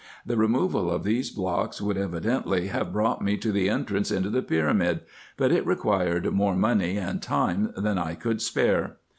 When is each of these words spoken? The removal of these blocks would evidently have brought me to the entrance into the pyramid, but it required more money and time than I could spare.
The 0.25 0.35
removal 0.35 0.89
of 0.89 1.03
these 1.03 1.29
blocks 1.29 1.79
would 1.79 1.95
evidently 1.95 2.69
have 2.69 2.91
brought 2.91 3.21
me 3.21 3.37
to 3.37 3.51
the 3.51 3.69
entrance 3.69 4.09
into 4.09 4.31
the 4.31 4.41
pyramid, 4.41 5.01
but 5.37 5.51
it 5.51 5.63
required 5.63 6.27
more 6.33 6.55
money 6.55 6.97
and 6.97 7.21
time 7.21 7.71
than 7.77 7.99
I 7.99 8.15
could 8.15 8.41
spare. 8.41 8.97